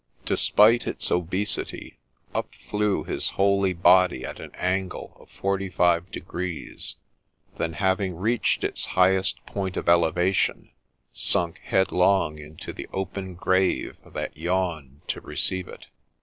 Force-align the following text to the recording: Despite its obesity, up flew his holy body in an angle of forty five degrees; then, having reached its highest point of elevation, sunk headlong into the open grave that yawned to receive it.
Despite 0.25 0.87
its 0.87 1.11
obesity, 1.11 1.99
up 2.33 2.55
flew 2.55 3.03
his 3.03 3.29
holy 3.37 3.73
body 3.75 4.23
in 4.23 4.41
an 4.41 4.49
angle 4.55 5.15
of 5.19 5.29
forty 5.29 5.69
five 5.69 6.09
degrees; 6.09 6.95
then, 7.57 7.73
having 7.73 8.15
reached 8.15 8.63
its 8.63 8.85
highest 8.97 9.45
point 9.45 9.77
of 9.77 9.87
elevation, 9.87 10.71
sunk 11.11 11.59
headlong 11.63 12.39
into 12.39 12.73
the 12.73 12.87
open 12.91 13.35
grave 13.35 13.95
that 14.03 14.35
yawned 14.35 15.01
to 15.07 15.21
receive 15.21 15.67
it. 15.67 15.85